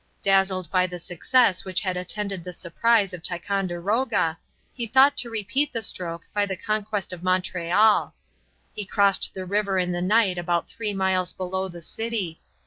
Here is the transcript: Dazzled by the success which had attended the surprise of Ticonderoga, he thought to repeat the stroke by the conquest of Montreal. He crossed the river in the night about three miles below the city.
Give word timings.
Dazzled 0.23 0.71
by 0.71 0.87
the 0.87 0.97
success 0.97 1.63
which 1.63 1.81
had 1.81 1.95
attended 1.95 2.43
the 2.43 2.53
surprise 2.53 3.13
of 3.13 3.21
Ticonderoga, 3.21 4.39
he 4.73 4.87
thought 4.87 5.15
to 5.17 5.29
repeat 5.29 5.71
the 5.71 5.83
stroke 5.83 6.23
by 6.33 6.43
the 6.47 6.57
conquest 6.57 7.13
of 7.13 7.21
Montreal. 7.21 8.15
He 8.73 8.83
crossed 8.83 9.35
the 9.35 9.45
river 9.45 9.77
in 9.77 9.91
the 9.91 10.01
night 10.01 10.39
about 10.39 10.67
three 10.67 10.95
miles 10.95 11.33
below 11.33 11.67
the 11.67 11.83
city. 11.83 12.41